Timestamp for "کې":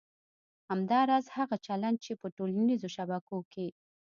3.53-3.67